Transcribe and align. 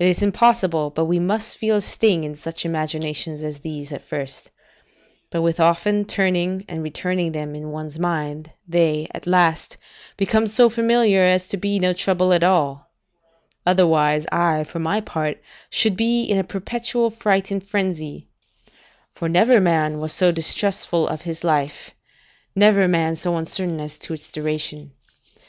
It 0.00 0.08
is 0.08 0.20
impossible 0.20 0.90
but 0.90 1.04
we 1.04 1.20
must 1.20 1.58
feel 1.58 1.76
a 1.76 1.80
sting 1.80 2.24
in 2.24 2.34
such 2.34 2.64
imaginations 2.66 3.44
as 3.44 3.60
these, 3.60 3.92
at 3.92 4.02
first; 4.02 4.50
but 5.30 5.42
with 5.42 5.60
often 5.60 6.06
turning 6.06 6.64
and 6.68 6.82
returning 6.82 7.30
them 7.30 7.54
in 7.54 7.70
one's 7.70 7.96
mind, 7.96 8.50
they, 8.66 9.06
at 9.14 9.28
last, 9.28 9.76
become 10.16 10.48
so 10.48 10.68
familiar 10.68 11.20
as 11.20 11.46
to 11.46 11.56
be 11.56 11.78
no 11.78 11.92
trouble 11.92 12.32
at 12.32 12.42
all: 12.42 12.90
otherwise, 13.64 14.26
I, 14.32 14.64
for 14.64 14.80
my 14.80 15.00
part, 15.00 15.40
should 15.70 15.96
be 15.96 16.24
in 16.24 16.36
a 16.36 16.42
perpetual 16.42 17.10
fright 17.10 17.52
and 17.52 17.62
frenzy; 17.62 18.26
for 19.14 19.28
never 19.28 19.60
man 19.60 20.00
was 20.00 20.12
so 20.12 20.32
distrustful 20.32 21.06
of 21.06 21.20
his 21.22 21.44
life, 21.44 21.92
never 22.56 22.88
man 22.88 23.14
so 23.14 23.36
uncertain 23.36 23.78
as 23.78 23.98
to 23.98 24.14
its 24.14 24.26
duration. 24.26 24.90